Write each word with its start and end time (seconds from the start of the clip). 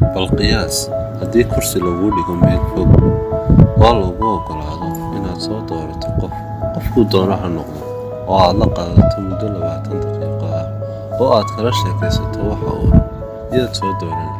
Bal 0.00 0.28
qiyaas 0.38 0.76
haddii 1.20 1.44
kursi 1.52 1.78
laguu 1.84 2.10
dhigo 2.16 2.34
meel 2.42 2.62
fog 2.72 2.90
oo 3.86 3.92
lagu 4.00 4.24
oggolaado 4.36 4.88
inaad 5.16 5.40
soo 5.46 5.60
doorato 5.68 6.08
qof. 6.20 6.32
Qofkuu 6.74 7.04
doono 7.12 7.34
ha 7.42 7.48
noqdo 7.56 7.80
oo 8.30 8.38
aad 8.46 8.56
la 8.60 8.66
qaadato 8.76 9.16
muddo 9.26 9.46
labaatan 9.54 9.96
daqiiqo 10.04 10.46
ah 10.60 10.66
oo 11.20 11.28
aad 11.36 11.48
kala 11.56 11.70
sheekaysato 11.80 12.38
waxa 12.50 12.70
uu 12.80 12.88
rabo 12.92 13.06
yaad 13.56 13.72
soo 13.80 13.92
dooran 14.00 14.30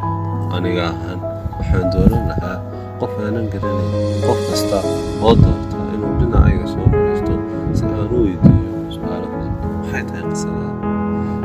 aniga 0.57 0.83
ahaan 0.93 1.19
waxaan 1.57 1.87
dooran 1.93 2.23
lahaa 2.31 2.57
qof 2.99 3.13
aanan 3.25 3.45
garanayn 3.53 4.21
qof 4.25 4.39
kasta 4.49 4.77
oo 5.25 5.33
doorta 5.43 5.77
inuu 5.95 6.13
dhinacayga 6.19 6.65
soo 6.73 6.85
fadhiisto 6.93 7.33
si 7.77 7.83
aan 7.97 8.09
u 8.17 8.23
weydiiyo 8.25 8.71
su'aalo 8.95 9.27
badan 9.33 9.53
maxay 9.81 10.03
tahay 10.09 10.23
qisadaada 10.31 10.73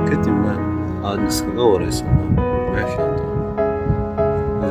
kadibna 0.09 0.53
aan 1.09 1.21
iskaga 1.31 1.65
waraysano 1.73 2.23
meeshaan 2.75 3.13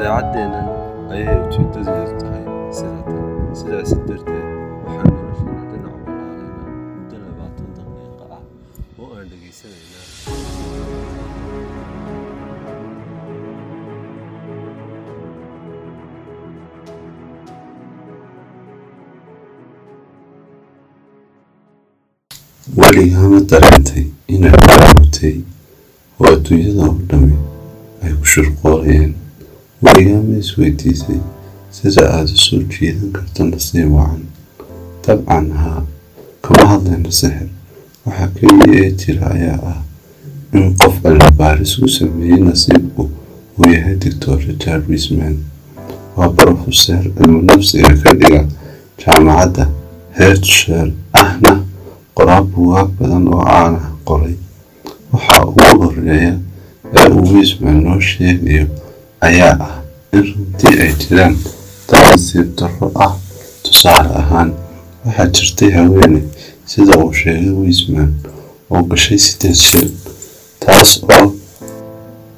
doono 0.06 0.20
idaacaddeennan 0.22 0.68
ayay 1.14 1.38
ujeeddadeedu 1.46 2.14
tahay 2.22 2.44
sida 2.78 3.80
tan 3.90 4.02
darteed 4.08 4.46
waxaan 4.86 5.10
noloshana 5.18 5.62
dhinac 5.72 5.96
walaalaynaa 6.08 6.70
muddo 6.96 7.16
labaatan 7.24 7.68
daqiiqo 7.78 8.24
ah 8.38 8.42
oo 9.02 9.08
aan 9.18 9.28
dhegaysanaynaa 9.32 11.16
weligaa 22.78 23.28
ma 23.34 23.40
dareentay 23.50 24.06
inaad 24.36 24.64
awootay 24.76 25.36
oo 26.20 26.28
adduunyada 26.34 26.82
oo 26.88 26.96
dhammi 27.10 27.36
ay 28.04 28.14
ku 28.20 28.26
shirqoolayeen 28.34 29.12
weligaa 29.86 30.22
ma 30.30 30.38
isweydiisay 30.44 31.20
sida 31.78 32.04
aad 32.18 32.30
u 32.36 32.38
soo 32.46 32.62
jiidan 32.74 33.12
karto 33.16 33.44
nasiib 33.52 33.92
wacan. 33.98 34.24
Dabcan 35.08 35.48
haa 35.62 35.82
kama 36.42 36.66
hadlayno 36.72 37.12
sixir 37.12 37.48
waxaa 38.06 38.28
keliya 38.38 38.68
ee 38.86 38.92
jira 39.02 39.26
ayaa 39.36 39.60
ah 39.72 39.80
in 40.58 40.76
qof 40.82 40.96
allabaaris 41.10 41.74
u 41.80 41.88
sameeyey 41.98 42.40
nasiibku 42.48 43.04
uu 43.60 43.70
yahay 43.76 43.96
doctor 43.96 44.38
richard 44.48 44.84
wisman 44.90 45.36
waa 46.18 46.30
brofeseer 46.30 47.04
cilmu 47.18 47.42
nafsiga 47.42 47.92
ka 48.04 48.14
dhiga 48.22 48.42
jaamacadda 49.02 49.66
hertshire 50.18 50.94
ahna 51.14 51.54
qoraal 52.18 52.44
buugaag 52.54 52.90
badan 53.00 53.28
oo 53.28 53.44
caan 53.46 53.76
ah 53.76 53.90
qoray. 54.08 54.36
Waxa 55.14 55.46
ugu 55.46 55.64
horreeya 55.84 56.34
ee 56.98 57.08
uu 57.10 57.34
wisman 57.38 57.78
noo 57.84 58.00
sheegayo 58.00 58.68
ayaa 59.30 59.56
ah 59.68 59.74
in 60.16 60.24
runtii 60.34 60.76
ay 60.84 60.92
jiraan 61.02 61.36
dad 61.90 62.04
nasiib 62.12 62.48
darro 62.60 62.92
ah. 63.06 63.14
Tusaale 63.64 64.10
ahaan 64.22 64.50
waxaa 65.06 65.28
jirtay 65.36 65.72
haweeney 65.78 66.24
sida 66.72 66.94
uu 67.04 67.14
sheegay 67.14 67.50
wisman 67.62 68.12
oo 68.72 68.82
gashay 68.90 69.18
sideed 69.26 69.56
shil 69.70 69.90
taas 70.60 70.92
oo 71.16 71.28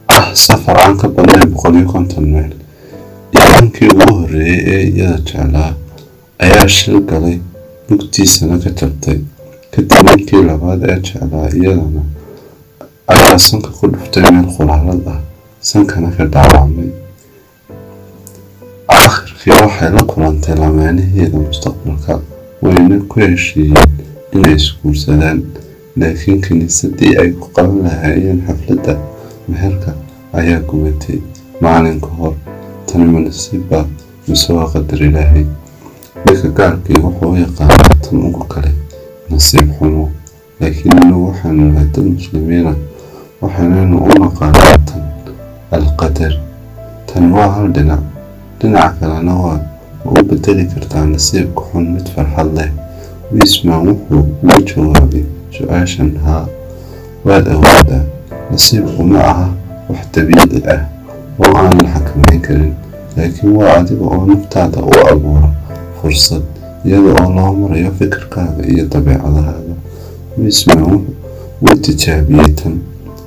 ah 0.08 0.28
safar 0.46 0.78
aan 0.84 0.98
ka 1.02 1.08
badnayn 1.16 1.50
boqol 1.54 1.76
iyo 1.80 1.88
konton 1.94 2.26
meel. 2.34 2.52
Iimaankii 3.36 3.88
ugu 3.94 4.06
horreeyay 4.18 4.62
ee 4.74 4.84
iyada 4.90 5.18
jeclaa 5.28 5.72
ayaa 6.46 6.68
shil 6.78 7.00
galay 7.10 7.38
lugtiisana 7.90 8.56
ka 8.64 8.70
jabtay 8.80 9.20
kadib 9.74 10.06
ninkii 10.10 10.44
labaad 10.50 10.82
ee 10.90 11.00
jeclaa 11.08 11.48
iyadana 11.60 12.02
ayaa 13.14 13.40
sanka 13.48 13.70
ku 13.78 13.88
dhuftay 13.92 14.24
meel 14.32 14.48
khulaalad 14.56 15.04
ah 15.14 15.20
sankana 15.70 16.10
ka 16.18 16.24
dhaawacmay 16.34 16.90
aakhirkii 18.98 19.52
waxay 19.62 19.90
la 19.98 20.04
kulantay 20.12 20.56
lamaanaheeda 20.64 21.38
mustaqbalka 21.48 22.14
wayna 22.62 22.98
ku 23.10 23.20
heshiiyeen 23.20 23.92
inay 24.36 24.56
isguursadaan 24.60 25.40
laakiin 26.00 26.42
kiniisadii 26.46 27.14
ay 27.22 27.32
ku 27.40 27.48
qaban 27.56 27.80
lahaayeen 27.86 28.40
xafladda 28.48 28.94
meherka 29.50 29.92
ayaa 30.40 30.60
gubatay 30.70 31.18
maalin 31.62 32.00
ka 32.06 32.12
hor 32.20 32.34
tani 32.88 33.06
ma 33.14 33.20
nasiibba 33.20 33.80
mise 34.28 34.50
waa 34.54 34.70
qadar 34.74 35.00
ilaahay 35.08 35.46
ninka 36.26 36.48
gaarkii 36.58 37.00
wuxuu 37.06 37.32
u 37.32 37.38
yaqaanaa 37.46 37.96
tan 38.04 38.18
ugu 38.28 38.44
kale 38.54 38.72
nasiib 39.30 39.68
xumo 39.80 40.06
laakiin 40.60 40.98
inagu 40.98 41.28
waxaanu 41.28 41.64
nahay 41.72 41.88
dad 41.96 42.06
muslimiina 42.16 42.74
waxaanaynu 43.42 43.98
u 44.06 44.20
naqaanaa 44.24 44.78
tan 44.88 45.02
alqadar 45.72 46.34
tani 47.06 47.34
waa 47.34 47.50
hal 47.56 47.68
dhinac 47.76 48.00
dhinaca 48.60 48.94
kalena 49.00 49.34
waa 49.36 49.60
u 50.06 50.24
bedeli 50.24 50.66
kartaa 50.66 51.06
nasiibka 51.06 51.62
xun 51.72 51.86
mid 51.94 52.08
farxad 52.16 52.50
leh 52.58 52.70
wisman 53.32 53.88
wuxuu 53.88 54.24
uga 54.44 54.56
jawaabay 54.68 55.24
su'aashan 55.58 56.12
haa 56.26 56.46
waad 57.26 57.48
awoodaa 57.56 58.04
nasiibku 58.52 59.04
ma 59.04 59.20
aha 59.32 59.48
wax 59.90 60.00
dabiici 60.16 60.60
ah 60.76 60.82
oo 61.40 61.52
aan 61.58 61.78
la 61.84 61.90
xakamayn 61.94 62.42
karin 62.48 62.74
laakiin 63.18 63.52
waa 63.58 63.74
adiga 63.80 64.06
oo 64.06 64.26
naftaada 64.26 64.80
u 64.82 64.92
abuura 65.12 65.50
fursad 66.02 66.44
iyada 66.86 67.10
oo 67.24 67.30
loo 67.36 67.52
marayo 67.62 67.92
fikirkaaga 68.00 68.64
iyo 68.74 68.86
dabeecadahaaga 68.94 69.76
wisman 70.38 70.82
wuu 71.62 71.76
tijaabiyey 71.82 72.50
tan 72.60 72.80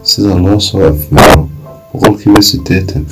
sida 0.03 0.35
loo 0.35 0.61
soo 0.61 0.87
afmeero 0.89 1.49
boqolkiiba 1.93 2.43
siddeetan 2.43 3.05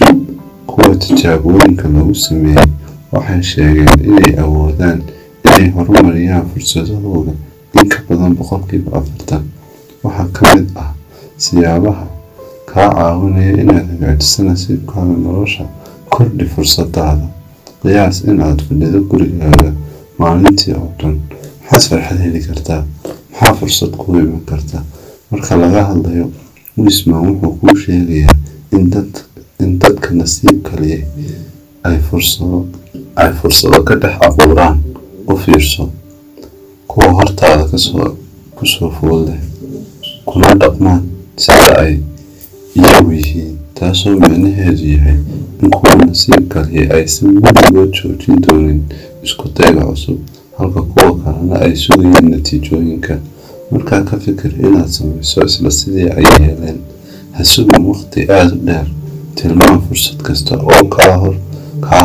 kuwa 0.67 0.97
tijaabooyinka 0.97 1.89
lagu 1.89 2.15
sameeyey 2.15 2.67
waxay 3.13 3.43
sheegeen 3.43 4.01
inay 4.09 4.33
awoodaan 4.45 5.03
inay 5.47 5.71
horumariyaan 5.77 6.47
fursadahooda 6.53 7.33
in 7.81 7.89
ka 7.89 7.99
badan 8.09 8.35
boqolkiiba 8.39 8.91
afartan. 8.99 9.43
Waxaa 10.05 10.29
ka 10.33 10.47
mid 10.57 10.69
ah 10.77 10.91
siyaabaha 11.37 12.07
kaa 12.71 12.91
caawinaya 12.95 13.53
inaad 13.63 13.87
hagaajiso 13.93 14.43
nasiibkaaga 14.45 15.15
nolosha 15.25 15.65
kordhi 16.11 16.45
fursadaada 16.55 17.27
qiyaas 17.83 18.17
in 18.25 18.41
aad 18.43 18.61
fadhido 18.69 19.01
gurigaaga 19.11 19.73
maalintii 20.19 20.73
oo 20.81 20.91
dhan 21.01 21.15
maxaad 21.71 21.91
farxad 21.91 22.19
heli 22.25 22.41
kartaa 22.49 22.83
maxaa 23.33 23.55
fursad 23.61 23.91
kuu 24.01 24.15
iman 24.23 24.41
karta 24.51 24.83
marka 25.31 25.57
laga 25.57 25.85
hadlayo 25.91 26.27
wisman 26.85 27.21
wuxuu 27.29 27.53
kuu 27.61 27.77
sheegayaa 27.85 28.37
in 28.73 29.79
dadka 29.79 30.15
nasiibka 30.15 30.77
leh 30.81 31.03
ay 31.85 31.99
fursado 33.41 33.83
ka 33.85 33.95
dhex 33.97 34.15
abuuraan 34.27 34.79
u 35.27 35.37
fiirso 35.37 35.91
kuwa 36.87 37.07
hortaada 37.13 37.65
ku 38.57 38.67
soo 38.67 38.91
fool 38.91 39.27
kuna 40.25 40.55
dhaqmaan 40.55 41.03
sida 41.37 41.79
ay 41.83 42.01
iyagu 42.75 43.13
yihiin 43.13 43.57
taasoo 43.75 44.17
micnaheedu 44.21 44.85
yahay 44.95 45.19
in 45.63 45.71
kuwa 45.71 45.95
nasiibka 45.97 46.63
leh 46.73 46.91
aysan 46.91 47.39
weligood 47.45 47.93
joojin 47.93 48.41
doonin 48.41 48.81
isku 49.23 49.49
dayga 49.57 49.85
cusub 49.85 50.19
halka 50.59 50.83
kuwa 50.83 51.19
kalena 51.19 51.61
ay 51.61 51.77
sugayeen 51.77 52.31
natiijooyinka. 52.31 53.19
Markaa 53.71 54.01
ka 54.03 54.17
fikir 54.17 54.51
inaad 54.61 54.89
samayso 54.89 55.45
isla 55.45 55.71
sidii 55.71 56.09
ay 56.09 56.25
yeeleen 56.41 56.79
ha 57.39 57.45
waqti 57.91 58.21
aada 58.37 58.55
u 58.57 58.61
dheer 58.69 58.87
tilmaan 59.37 59.81
fursad 59.87 60.19
kasta 60.27 60.55
oo 60.75 60.85
kaa 60.95 61.15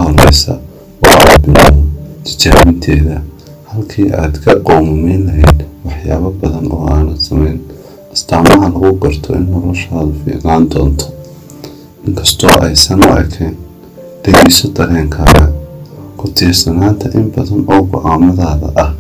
horeysa 0.03 0.53
oo 1.07 1.15
aad 1.29 1.41
bilowdo 1.45 1.81
tijaabinteeda. 2.23 3.21
Halkii 3.71 4.09
aad 4.21 4.35
ka 4.45 4.51
qowmameyn 4.67 5.21
lahayd 5.27 5.59
waxyaabo 5.85 6.29
badan 6.41 6.65
oo 6.75 6.85
aanad 6.93 7.17
samayn 7.27 7.59
astaamaha 8.13 8.65
lagu 8.73 8.91
garto 9.03 9.33
in 9.37 9.45
noloshaadu 9.51 10.13
fiicnaan 10.25 10.69
doonto. 10.71 11.05
Inkastoo 12.07 12.53
aysan 12.65 12.99
u 13.05 13.09
ekayn 13.23 13.55
dhegeyso 14.23 14.67
dareenkaaga 14.77 15.45
ku 16.17 16.27
tiirsanaanta 16.37 17.09
in 17.17 17.25
badan 17.35 17.61
oo 17.73 17.81
go'aamadaada 17.91 18.67
ah 18.83 18.91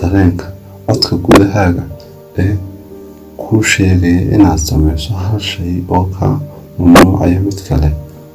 dareenka 0.00 0.46
codka 0.86 1.16
gudahaaga 1.24 1.82
ee 2.38 2.56
kuu 3.36 3.62
sheegaya 3.62 4.20
inaad 4.34 4.58
samayso 4.58 5.14
hal 5.14 5.40
shay 5.40 5.74
oo 5.88 6.04
kaa 6.18 6.40
mamnuucaya 6.78 7.40
mid 7.40 7.58
kale. 7.68 7.90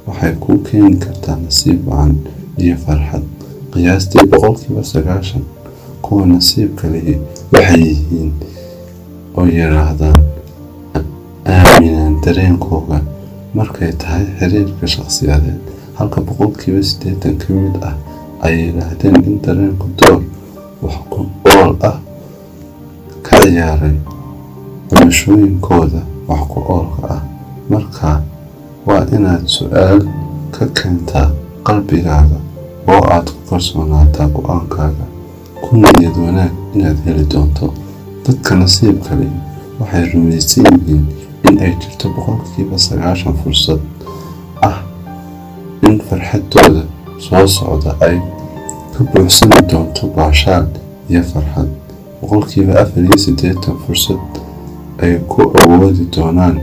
Waxay 0.06 0.32
kuu 0.42 0.58
keeni 0.66 0.96
kartaa 0.96 1.36
nasiib 1.36 1.88
wacan 1.88 2.16
iyo 2.58 2.76
farxad. 2.84 3.22
Qiyaastii 3.72 4.26
boqolkiiba 4.30 4.82
sagaashan 4.84 5.42
kuwa 6.02 6.26
nasiibka 6.26 6.88
lihi 6.94 7.14
waxay 7.52 7.80
yihiin 7.88 8.32
oo 9.36 9.46
yidhaahdaan 9.46 10.20
aaminaan 11.46 12.20
dareenkooga. 12.24 13.00
Markay 13.54 13.92
tahay 13.92 14.24
xiriirka 14.38 14.86
shakhsiyadeed 14.94 15.60
halka 15.98 16.20
boqolkiiba 16.20 16.82
siddeetan 16.82 17.36
ka 17.42 17.52
mid 17.54 17.76
ah 17.88 17.94
ay 18.46 18.54
yidhaahdeen 18.66 19.16
in 19.28 19.36
dareenku 19.46 19.86
door 20.00 20.20
wax 20.82 20.94
ku 21.10 21.20
ool 21.56 21.74
ah 21.90 21.96
ka 23.26 23.36
ciyaaray 23.42 23.96
noloshooyinkooda 24.92 26.00
wax 26.28 26.40
ku 26.48 26.58
oolka 26.72 27.08
ah. 27.14 27.20
Markaa 27.70 28.22
waa 28.86 29.06
inaad 29.16 29.46
su'aal 29.46 30.00
ka 30.50 30.66
keentaa 30.66 31.30
qalbigaaga 31.66 32.38
oo 32.88 33.02
aad 33.14 33.26
ku 33.30 33.40
kalsoonaataa 33.50 34.28
go'aankaaga. 34.36 35.04
Ku 35.62 35.76
niyad 35.76 36.16
wanaag 36.24 36.52
inaad 36.74 36.98
heli 37.04 37.24
doonto. 37.32 37.72
Dadka 38.26 38.54
nasiibka 38.54 39.14
leh 39.20 39.32
waxay 39.80 40.04
rumaysan 40.12 40.64
yihiin 40.72 41.04
in 41.48 41.58
ay 41.64 41.72
jirto 41.80 42.08
boqolkiiba 42.14 42.78
sagaashan 42.78 43.34
fursad 43.42 43.80
ah 44.62 44.78
in 45.82 46.00
farxadooda 46.08 46.82
soo 47.18 47.46
socda 47.48 47.94
ay 48.00 48.18
ka 48.94 49.04
buuxsami 49.04 49.62
doonto 49.70 50.06
baashaal 50.16 50.66
iyo 51.08 51.22
farxad. 51.32 51.68
Boqolkiiba 52.20 52.72
afar 52.82 53.02
iyo 53.04 53.18
siddeetan 53.18 53.76
fursad 53.86 54.20
ay 55.02 55.14
ku 55.30 55.40
awoodi 55.62 56.04
doonaan 56.14 56.56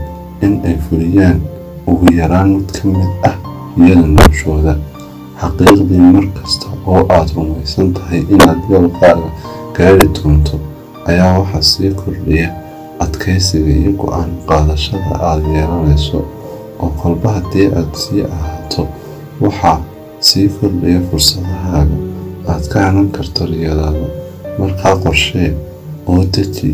in 0.44 0.52
ay 0.68 0.76
fuliyaan 0.88 1.38
ugu 1.90 2.06
yaraan 2.20 2.48
mid 2.56 2.68
ka 2.76 2.88
mid 2.88 3.10
ah 3.28 3.36
iyada 3.78 4.06
noloshooda. 4.14 4.74
Xaqiiqdii 5.40 6.00
mar 6.14 6.26
kasta 6.36 6.66
oo 6.86 7.02
aad 7.16 7.28
rumaysan 7.36 7.88
tahay 7.96 8.20
inaad 8.34 8.60
yoolkaaga 8.70 9.28
gaari 9.76 10.06
doonto 10.16 10.56
ayaa 11.10 11.38
waxaa 11.40 11.62
sii 11.70 11.90
kordhiya 12.00 12.48
adkaysiga 13.04 13.72
iyo 13.80 13.92
go'aan 14.00 14.30
qaadashada 14.48 15.12
aad 15.28 15.42
yeelanayso. 15.54 16.20
Oo 16.82 16.90
kolba 17.00 17.28
haddii 17.36 17.68
aad 17.78 17.92
sii 18.02 18.22
ahaato 18.34 18.82
waxaa 19.44 19.78
sii 20.28 20.48
kordhiya 20.56 21.00
fursadahaaga. 21.10 21.96
Aad 22.52 22.64
ka 22.72 22.78
hanan 22.86 23.08
karto 23.16 23.46
riyadaada. 23.52 24.06
Markaa 24.58 24.96
qorshee 25.04 25.50
oo 26.08 26.24
deji 26.34 26.70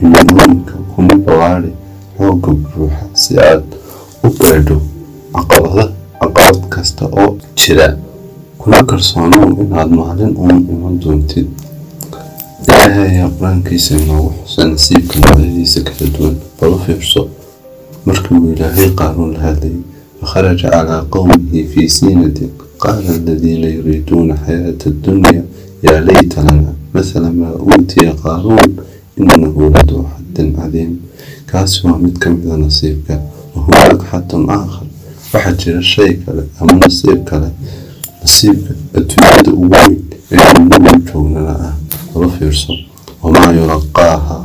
himilooyinka 0.00 0.74
kuna 0.94 1.14
ballaadhi 1.26 1.72
xoogga 2.18 2.50
buuxa 2.52 3.04
si 3.22 3.38
aad 3.38 3.64
u 4.24 4.28
gaadho 4.40 4.76
caqabad 5.34 6.58
kasta 6.68 7.04
oo 7.06 7.36
jira. 7.56 7.96
Kuna 8.58 8.82
kalsoonow 8.84 9.60
inaad 9.62 9.90
maalin 9.90 10.32
uun 10.36 10.58
iman 10.72 11.00
doontid. 11.00 11.46
Ilaahay 12.68 13.28
qur'aankiisa 13.38 13.96
inoogu 14.02 14.32
xusa 14.46 14.64
nasiibka 14.68 15.16
noocyadiisa 15.20 15.80
kala 15.86 16.10
duwan 16.18 16.36
bal 16.60 16.72
u 16.74 16.78
fiirso. 16.86 17.28
Markii 18.06 18.36
uu 18.38 18.52
ilaahay 18.52 18.88
qaaruun 19.00 19.32
la 19.34 19.38
hadlayay 19.46 19.80
fakharaja 20.20 20.70
calaa 20.70 21.02
qowmihi 21.14 21.64
fii 21.72 21.88
siinatin 21.88 22.50
qaala 22.82 23.08
aladiina 23.16 23.68
yuriiduuna 23.76 24.34
xayaata 24.46 24.88
addunya 24.90 25.42
yaa 25.82 26.00
layta 26.08 26.42
lana 26.46 26.72
mathala 26.94 27.30
maa 27.32 27.52
uutiya 27.68 28.12
qaaruun 28.22 28.72
inahu 29.22 29.70
laduu 29.74 30.04
xaddin 30.12 30.48
cadiim 30.56 30.92
kaasi 31.50 31.86
waa 31.86 31.98
mid 32.04 32.16
ka 32.22 32.30
mida 32.30 32.56
nasiibka 32.56 33.14
wahunaaka 33.54 34.04
xatun 34.10 34.42
aakhar 34.50 34.86
waxaa 35.32 35.52
jira 35.60 35.82
shay 35.82 36.12
kale 36.24 36.42
ama 36.60 36.72
nasiib 36.82 37.20
kale 37.30 37.48
nasiibka 38.22 38.72
adduunyada 38.98 39.50
ugu 39.52 39.66
weyn 39.74 39.94
ee 40.32 40.50
inagu 40.60 40.90
joognana 41.12 41.52
ah 41.68 41.74
wala 42.14 42.28
fiirso 42.36 42.72
wamaa 43.22 43.52
yulaqaaha 43.58 44.36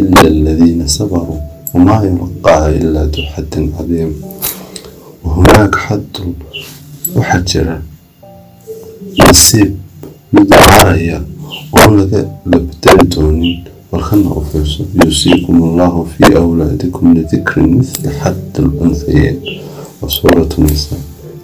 ila 0.00 0.20
aladiina 0.32 0.88
sabaruu 0.88 1.40
wamaa 1.74 2.00
yulaqaaha 2.08 2.68
ilaa 2.80 3.06
duu 3.14 3.24
xaddin 3.34 3.64
cadiim 3.76 4.12
wahunaaka 5.24 5.78
xadun 5.88 6.30
waxaa 7.16 7.40
jira 7.50 7.76
nasiib 9.18 9.72
mid 10.32 10.48
waaraya 10.54 11.18
oo 11.78 11.90
laga 11.98 12.20
la 12.50 12.58
bedeli 12.66 13.04
doonin 13.14 13.58
fiirso 14.02 14.84
yuusiikum 15.04 15.62
allahu 15.62 16.06
fii 16.06 16.34
awlaadikum 16.36 17.14
lidikrin 17.14 17.74
mithli 17.78 18.10
xaddi 18.22 18.62
lunthayeen 18.62 19.36
waa 20.02 20.08
suuratu 20.10 20.62
nisa 20.62 20.96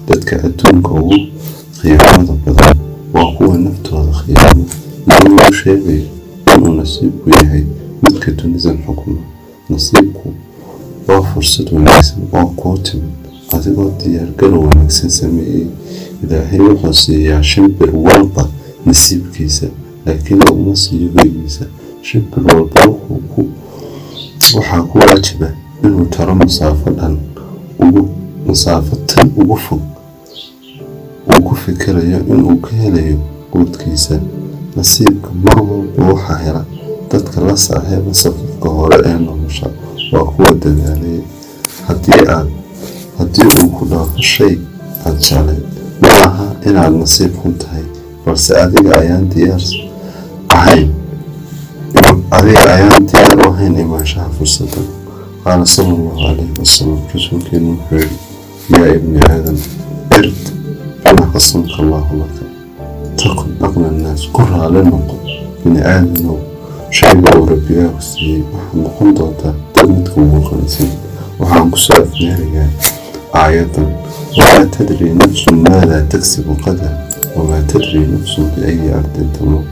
dadka 0.08 0.36
adduunka 0.44 0.90
ugu 0.90 1.14
khiyaamada 1.80 2.32
badan 2.46 2.76
waa 3.14 3.32
kuwa 3.32 3.58
naftooda 3.58 4.12
khiyaamo 4.12 4.64
iyagoo 5.10 5.48
u 5.50 5.52
sheegaya 5.52 6.02
inuu 6.56 6.74
nasiibku 6.74 7.30
yahay 7.30 7.64
midka 8.02 8.30
dunidan 8.30 8.78
xukuma 8.86 9.20
nasiibku 9.68 10.32
waa 11.08 11.22
fursad 11.22 11.68
wanaagsan 11.72 12.18
oo 12.32 12.46
kuu 12.46 12.78
timid 12.78 13.10
adigoo 13.52 13.92
diyaargarow 14.04 14.62
wanaagsan 14.68 15.10
sameeyey 15.10 15.66
ilaahay 16.24 16.60
wuxuu 16.60 16.92
siiyaa 16.92 17.42
shimbir 17.42 17.96
walba 17.96 18.48
nasiibkiisa 18.86 19.66
laakiin 20.06 20.38
laguma 20.46 20.76
siiyo 20.76 21.08
shimbir 22.02 22.44
walba 22.54 22.80
waxaa 24.54 24.82
ku 24.82 24.98
waajiba 24.98 25.48
inuu 25.84 26.04
taro 26.04 26.34
masaafo 26.34 26.90
dhan 26.90 27.16
masaafo 28.46 28.96
tan 29.06 29.30
ugu 29.36 29.56
fog. 29.56 29.80
Uu 31.28 31.42
ku 31.42 31.54
fikirayo 31.56 32.18
inuu 32.28 32.56
ka 32.56 32.70
helayo 32.76 33.18
quudkiisa 33.50 34.20
nasiibka 34.76 35.28
mar 35.44 35.62
walba 35.62 36.04
waxaa 36.12 36.38
hela. 36.44 36.64
Dadka 37.10 37.40
la 37.40 37.56
saaxiiba 37.56 38.14
safafka 38.14 38.68
hore 38.68 38.96
ee 39.06 39.18
nolosha 39.18 39.66
waa 40.12 40.24
kuwa 40.24 40.54
dadaalaya 40.54 41.22
haddii 41.86 42.22
aad 42.28 42.48
haddii 43.18 43.48
uu 43.64 43.68
ku 43.70 43.84
dhaafo 43.86 44.22
shay 44.22 44.58
aad 45.06 45.18
jeclayd 45.18 45.62
ma 46.00 46.08
aha 46.26 46.46
inaad 46.66 46.94
nasiib 46.94 47.32
xun 47.42 47.54
tahay 47.58 47.82
balse 48.26 48.54
adiga 48.62 49.00
ayaan 49.00 49.28
diyaar 49.28 49.62
ahayn 50.48 50.88
adiga 52.30 52.64
ayaan 52.76 53.06
diyaar 53.10 53.38
u 53.38 53.50
ahayn 53.52 53.74
imaanshaha 53.84 54.28
fursadan 54.38 54.86
qaala 55.44 55.66
sala 55.66 55.88
allahu 55.98 56.18
calayhi 56.22 56.52
wasalam 56.62 56.98
rasuulkeenu 57.14 57.70
wuxuu 57.76 57.96
yidhi 58.02 58.16
yaa 58.74 58.94
ibni 58.98 59.18
aadam 59.30 59.56
ird 60.18 60.42
bima 61.04 61.24
qasamka 61.34 61.74
allahu 61.82 62.12
laka 62.22 62.44
takun 63.22 63.50
aqna 63.66 63.86
annaas 63.92 64.22
ku 64.34 64.42
raali 64.52 64.80
noqo 64.90 65.16
bini 65.64 65.80
aadanow 65.94 66.38
shayga 66.98 67.30
uu 67.38 67.46
rabbigaagu 67.52 68.00
siiyey 68.10 68.42
waxaad 68.52 68.78
noqon 68.84 69.08
doontaa 69.18 69.54
dad 69.74 69.88
midka 69.96 70.16
ugu 70.24 70.40
qanisan 70.48 70.90
waxaan 71.40 71.70
ku 71.72 71.78
soo 71.86 71.98
afmeerayaa 72.04 72.68
aayadan 73.42 73.88
wamaa 74.38 74.66
tadri 74.76 75.08
nafsun 75.20 75.56
maadaa 75.66 76.02
tagsibu 76.14 76.54
qadar 76.64 76.94
wamaa 77.36 77.62
tadri 77.72 78.00
nafsun 78.14 78.44
biayi 78.56 78.88
ardin 78.98 79.28
tamuut 79.38 79.66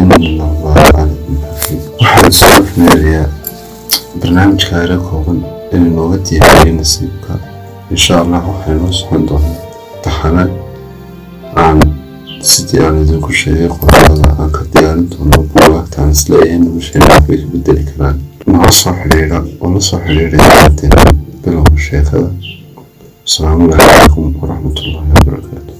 ina 0.00 0.14
allaha 0.20 0.93
waxaan 2.22 2.32
soo 2.32 2.52
afmeerayaa 2.62 3.28
barnaamijka 4.20 4.76
ayra 4.80 4.96
kooban 5.08 5.38
inuu 5.74 5.92
nooga 5.96 6.16
diyaariyay 6.26 6.76
nasiibka. 6.78 7.32
Insha 7.90 8.14
allah 8.22 8.42
waxaynoo 8.48 8.92
socon 8.92 9.22
doonaa 9.28 9.56
taxane 10.04 10.44
aan 11.64 11.78
sidii 12.50 12.80
aan 12.86 13.02
idinku 13.02 13.32
sheegay 13.40 13.68
qoraalada 13.80 14.28
aan 14.42 14.50
ka 14.56 14.62
diyaarin 14.72 15.08
doono 15.10 15.38
buugaagta 15.52 15.96
aan 16.02 16.10
is 16.16 16.22
leeyahay 16.28 16.58
nolosheena 16.64 17.06
waxbay 17.14 17.38
ka 17.42 17.46
bedeli 17.52 17.84
karaan. 17.90 18.16
Nala 18.46 18.70
soo 18.80 18.92
xidhiidha 19.00 19.38
oo 19.60 19.70
la 19.74 19.80
soo 19.88 20.00
xidhiidhaya 20.06 20.68
bilowga 21.44 21.78
sheekada. 21.88 22.28
Asalaamu 23.26 23.68
calaykum 23.76 24.26
waraxmatullaahi 24.40 25.10
wabarakaatu 25.18 25.72